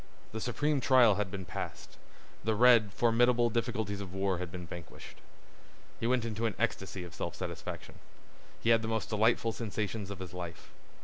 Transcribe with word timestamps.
The 0.31 0.41
supreme 0.41 0.81
trial 0.81 1.13
had 1.21 1.29
been 1.29 1.45
passed. 1.45 1.95
The 2.43 2.55
red, 2.55 2.91
formidable 2.91 3.51
difficulties 3.51 4.01
of 4.01 4.15
war 4.15 4.39
had 4.39 4.51
been 4.51 4.65
vanquished. 4.65 5.17
He 5.99 6.07
went 6.07 6.25
into 6.25 6.47
an 6.47 6.55
ecstasy 6.57 7.03
of 7.03 7.13
self 7.13 7.35
satisfaction. 7.35 7.99
He 8.59 8.71
had 8.71 8.81
the 8.81 8.87
most 8.87 9.09
delightful 9.09 9.51
sensations 9.51 10.09
of 10.09 10.17
his 10.17 10.33
life. 10.33 10.71